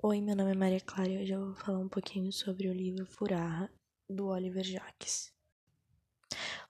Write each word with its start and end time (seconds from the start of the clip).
Oi, 0.00 0.20
meu 0.20 0.36
nome 0.36 0.52
é 0.52 0.54
Maria 0.54 0.80
Clara 0.80 1.10
e 1.10 1.18
hoje 1.18 1.32
eu 1.32 1.46
vou 1.46 1.54
falar 1.56 1.80
um 1.80 1.88
pouquinho 1.88 2.32
sobre 2.32 2.68
o 2.68 2.72
livro 2.72 3.04
Furarra, 3.04 3.68
do 4.08 4.28
Oliver 4.28 4.62
Jacques. 4.62 5.32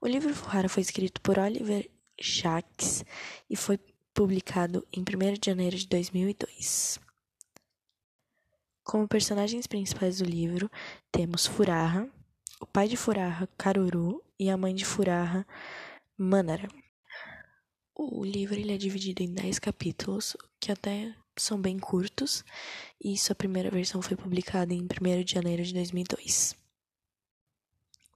O 0.01 0.07
livro 0.07 0.33
Furarra 0.35 0.67
foi 0.67 0.81
escrito 0.81 1.21
por 1.21 1.39
Oliver 1.39 1.91
Jacques 2.19 3.05
e 3.51 3.55
foi 3.55 3.79
publicado 4.15 4.89
em 4.91 5.01
1 5.03 5.35
de 5.35 5.45
janeiro 5.45 5.77
de 5.77 5.87
2002. 5.89 6.99
Como 8.83 9.07
personagens 9.07 9.67
principais 9.67 10.21
do 10.21 10.25
livro, 10.25 10.71
temos 11.13 11.45
Furarra, 11.45 12.09
o 12.63 12.67
pai 12.67 12.89
de 12.89 12.97
Furarra, 12.97 13.47
Caruru, 13.59 14.25
e 14.39 14.49
a 14.49 14.57
mãe 14.57 14.75
de 14.75 14.87
Furarra, 14.87 15.47
Manara. 16.17 16.69
O 17.95 18.25
livro 18.25 18.55
ele 18.55 18.73
é 18.73 18.79
dividido 18.79 19.23
em 19.23 19.35
10 19.35 19.59
capítulos, 19.59 20.35
que 20.59 20.73
até 20.73 21.15
são 21.43 21.61
bem 21.61 21.79
curtos, 21.79 22.45
e 23.03 23.17
sua 23.17 23.35
primeira 23.35 23.71
versão 23.71 24.03
foi 24.03 24.17
publicada 24.17 24.73
em 24.73 24.83
1 24.83 25.25
de 25.25 25.33
janeiro 25.33 25.63
de 25.63 25.73
2002. 25.75 26.57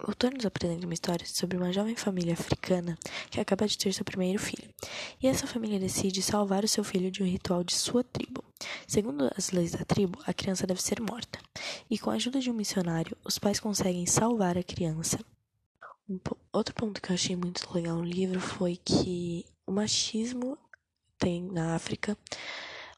O 0.02 0.10
autor 0.10 0.32
nos 0.34 0.44
apresenta 0.44 0.84
uma 0.84 0.94
história 0.94 1.24
sobre 1.24 1.56
uma 1.56 1.72
jovem 1.72 1.94
família 1.94 2.32
africana 2.32 2.98
que 3.30 3.38
acaba 3.38 3.68
de 3.68 3.78
ter 3.78 3.92
seu 3.94 4.04
primeiro 4.04 4.38
filho, 4.38 4.68
e 5.22 5.28
essa 5.28 5.46
família 5.46 5.78
decide 5.78 6.20
salvar 6.20 6.64
o 6.64 6.68
seu 6.68 6.82
filho 6.82 7.08
de 7.08 7.22
um 7.22 7.26
ritual 7.26 7.62
de 7.62 7.72
sua 7.72 8.02
tribo. 8.02 8.42
Segundo 8.86 9.30
as 9.36 9.52
leis 9.52 9.70
da 9.70 9.84
tribo, 9.84 10.18
a 10.26 10.34
criança 10.34 10.66
deve 10.66 10.82
ser 10.82 11.00
morta, 11.00 11.38
e 11.88 11.98
com 11.98 12.10
a 12.10 12.14
ajuda 12.14 12.40
de 12.40 12.50
um 12.50 12.54
missionário, 12.54 13.16
os 13.24 13.38
pais 13.38 13.60
conseguem 13.60 14.04
salvar 14.04 14.58
a 14.58 14.62
criança. 14.64 15.20
Um 16.08 16.18
outro 16.52 16.74
ponto 16.74 17.00
que 17.00 17.10
eu 17.10 17.14
achei 17.14 17.36
muito 17.36 17.72
legal 17.72 17.96
no 17.96 18.04
livro 18.04 18.40
foi 18.40 18.76
que 18.76 19.46
o 19.64 19.70
machismo 19.70 20.58
tem 21.16 21.44
na 21.44 21.76
África 21.76 22.18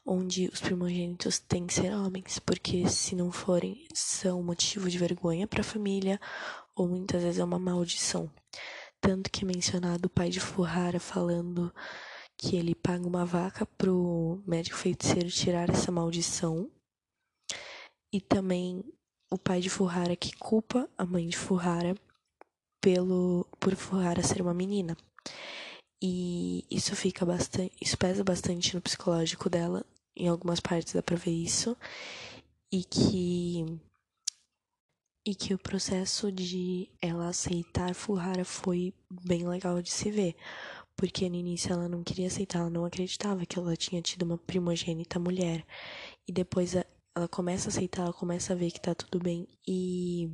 onde 0.05 0.47
os 0.53 0.61
primogênitos 0.61 1.39
têm 1.39 1.65
que 1.65 1.73
ser 1.73 1.93
homens, 1.93 2.37
porque 2.37 2.87
se 2.87 3.15
não 3.15 3.31
forem, 3.31 3.87
são 3.93 4.43
motivo 4.43 4.89
de 4.89 4.97
vergonha 4.97 5.47
para 5.47 5.61
a 5.61 5.63
família 5.63 6.19
ou 6.75 6.87
muitas 6.87 7.23
vezes 7.23 7.39
é 7.39 7.43
uma 7.43 7.57
maldição. 7.57 8.29
Tanto 9.01 9.31
que 9.31 9.43
é 9.43 9.47
mencionado 9.47 10.05
o 10.05 10.09
pai 10.09 10.29
de 10.29 10.39
Furrara 10.39 10.99
falando 10.99 11.73
que 12.37 12.55
ele 12.55 12.75
paga 12.75 13.07
uma 13.07 13.25
vaca 13.25 13.65
pro 13.65 14.43
médico 14.45 14.77
feiticeiro 14.77 15.29
tirar 15.29 15.69
essa 15.69 15.91
maldição. 15.91 16.69
E 18.11 18.21
também 18.21 18.83
o 19.31 19.37
pai 19.37 19.59
de 19.59 19.69
Furrara 19.69 20.15
que 20.15 20.35
culpa 20.35 20.89
a 20.97 21.05
mãe 21.05 21.27
de 21.27 21.37
Furrara 21.37 21.95
pelo 22.81 23.47
por 23.59 23.75
Furrara 23.75 24.21
ser 24.21 24.41
uma 24.41 24.53
menina. 24.53 24.95
E 26.01 26.65
isso 26.69 26.95
fica 26.95 27.25
bastante, 27.25 27.73
isso 27.81 27.97
pesa 27.97 28.23
bastante 28.23 28.75
no 28.75 28.81
psicológico 28.81 29.49
dela, 29.49 29.83
em 30.15 30.27
algumas 30.27 30.59
partes 30.59 30.93
dá 30.93 31.03
pra 31.03 31.15
ver 31.15 31.31
isso. 31.31 31.75
E 32.71 32.83
que 32.83 33.65
e 35.25 35.33
que 35.33 35.53
o 35.53 35.57
processo 35.57 36.31
de 36.31 36.87
ela 37.01 37.29
aceitar 37.29 37.95
Furrara 37.95 38.45
foi 38.45 38.93
bem 39.09 39.47
legal 39.47 39.81
de 39.81 39.91
se 39.91 40.11
ver, 40.11 40.35
porque 40.95 41.27
no 41.29 41.35
início 41.35 41.73
ela 41.73 41.89
não 41.89 42.03
queria 42.03 42.27
aceitar, 42.27 42.59
ela 42.59 42.69
não 42.69 42.85
acreditava 42.85 43.45
que 43.45 43.57
ela 43.57 43.75
tinha 43.75 44.01
tido 44.01 44.23
uma 44.23 44.37
primogênita 44.37 45.19
mulher. 45.19 45.65
E 46.27 46.31
depois 46.31 46.75
ela 46.75 47.27
começa 47.27 47.69
a 47.69 47.71
aceitar, 47.71 48.03
ela 48.03 48.13
começa 48.13 48.53
a 48.53 48.55
ver 48.55 48.71
que 48.71 48.79
tá 48.81 48.93
tudo 48.93 49.19
bem 49.19 49.47
e 49.67 50.29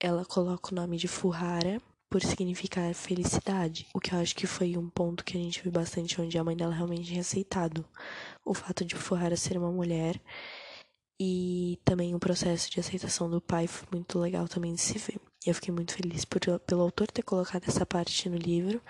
ela 0.00 0.24
coloca 0.24 0.72
o 0.72 0.74
nome 0.74 0.96
de 0.96 1.06
Furrara 1.06 1.80
por 2.12 2.20
significar 2.20 2.92
felicidade, 2.92 3.86
o 3.94 3.98
que 3.98 4.14
eu 4.14 4.18
acho 4.18 4.36
que 4.36 4.46
foi 4.46 4.76
um 4.76 4.86
ponto 4.90 5.24
que 5.24 5.34
a 5.34 5.40
gente 5.40 5.62
viu 5.62 5.72
bastante 5.72 6.20
onde 6.20 6.36
a 6.36 6.44
mãe 6.44 6.54
dela 6.54 6.74
realmente 6.74 7.04
tinha 7.04 7.22
aceitado 7.22 7.82
o 8.44 8.52
fato 8.52 8.84
de 8.84 8.94
Fuhara 8.94 9.34
ser 9.34 9.56
uma 9.56 9.72
mulher 9.72 10.20
e 11.18 11.80
também 11.86 12.14
o 12.14 12.18
processo 12.18 12.70
de 12.70 12.78
aceitação 12.78 13.30
do 13.30 13.40
pai 13.40 13.66
foi 13.66 13.88
muito 13.90 14.18
legal 14.18 14.46
também 14.46 14.74
de 14.74 14.82
se 14.82 14.98
ver. 14.98 15.18
E 15.46 15.48
eu 15.48 15.54
fiquei 15.54 15.72
muito 15.72 15.94
feliz 15.94 16.26
por, 16.26 16.38
pelo 16.66 16.82
autor 16.82 17.10
ter 17.10 17.22
colocado 17.22 17.64
essa 17.66 17.86
parte 17.86 18.28
no 18.28 18.36
livro, 18.36 18.82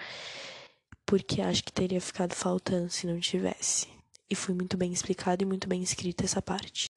porque 1.06 1.40
acho 1.40 1.62
que 1.62 1.72
teria 1.72 2.00
ficado 2.00 2.34
faltando 2.34 2.90
se 2.90 3.06
não 3.06 3.20
tivesse. 3.20 3.86
E 4.28 4.34
foi 4.34 4.52
muito 4.52 4.76
bem 4.76 4.92
explicado 4.92 5.44
e 5.44 5.46
muito 5.46 5.68
bem 5.68 5.80
escrita 5.80 6.24
essa 6.24 6.42
parte. 6.42 6.91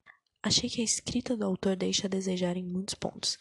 Achei 0.46 0.70
que 0.70 0.80
a 0.80 0.84
escrita 0.84 1.36
do 1.36 1.44
autor 1.44 1.74
deixa 1.74 2.06
a 2.06 2.08
desejar 2.08 2.56
em 2.56 2.62
muitos 2.62 2.94
pontos, 2.94 3.36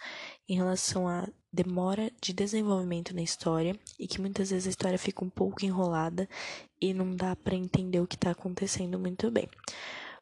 em 0.50 0.56
relação 0.56 1.08
à 1.08 1.30
demora 1.54 2.12
de 2.20 2.34
desenvolvimento 2.34 3.16
na 3.16 3.22
história 3.22 3.80
e 4.00 4.08
que 4.08 4.20
muitas 4.20 4.50
vezes 4.50 4.66
a 4.66 4.72
história 4.72 4.98
fica 4.98 5.24
um 5.24 5.30
pouco 5.30 5.64
enrolada 5.64 6.28
e 6.82 6.96
não 6.96 7.16
dá 7.16 7.36
para 7.36 7.54
entender 7.54 8.00
o 8.00 8.08
que 8.08 8.16
está 8.16 8.32
acontecendo 8.32 8.98
muito 8.98 9.30
bem. 9.30 9.48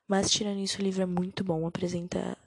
Mas 0.05 0.29
tirando 0.29 0.59
isso, 0.59 0.81
o 0.81 0.83
livro 0.83 1.03
é 1.03 1.05
muito 1.05 1.41
bom, 1.41 1.65
apresenta 1.65 2.37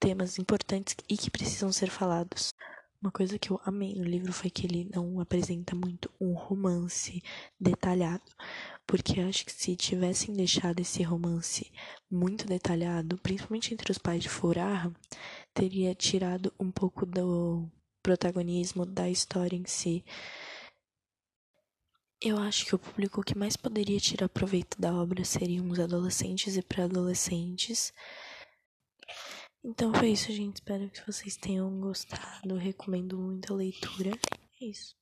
temas 0.00 0.36
importantes 0.36 0.96
e 1.08 1.16
que 1.16 1.30
precisam 1.30 1.70
ser 1.70 1.88
falados. 1.88 2.52
Uma 3.00 3.12
coisa 3.12 3.38
que 3.38 3.52
eu 3.52 3.60
amei 3.64 3.94
no 3.94 4.02
livro 4.02 4.32
foi 4.32 4.50
que 4.50 4.66
ele 4.66 4.90
não 4.92 5.20
apresenta 5.20 5.76
muito 5.76 6.10
um 6.20 6.32
romance 6.32 7.22
detalhado, 7.60 8.24
porque 8.86 9.20
acho 9.20 9.44
que 9.44 9.52
se 9.52 9.74
tivessem 9.76 10.34
deixado 10.34 10.80
esse 10.80 11.02
romance 11.02 11.72
muito 12.10 12.46
detalhado, 12.46 13.18
principalmente 13.18 13.74
entre 13.74 13.90
os 13.90 13.98
pais 13.98 14.22
de 14.22 14.28
Furarra, 14.28 14.92
teria 15.52 15.94
tirado 15.94 16.52
um 16.58 16.70
pouco 16.70 17.04
do 17.04 17.68
protagonismo 18.02 18.86
da 18.86 19.10
história 19.10 19.56
em 19.56 19.66
si. 19.66 20.04
Eu 22.20 22.38
acho 22.38 22.64
que 22.64 22.74
o 22.74 22.78
público 22.78 23.22
que 23.22 23.36
mais 23.36 23.56
poderia 23.56 24.00
tirar 24.00 24.28
proveito 24.28 24.80
da 24.80 24.94
obra 24.94 25.24
seriam 25.24 25.68
os 25.68 25.78
adolescentes 25.78 26.56
e 26.56 26.62
pré-adolescentes. 26.62 27.92
Então 29.62 29.92
foi 29.92 30.12
isso, 30.12 30.32
gente. 30.32 30.56
Espero 30.56 30.88
que 30.88 31.04
vocês 31.06 31.36
tenham 31.36 31.78
gostado. 31.80 32.54
Recomendo 32.56 33.18
muito 33.18 33.52
a 33.52 33.56
leitura. 33.56 34.12
É 34.60 34.64
isso. 34.64 34.96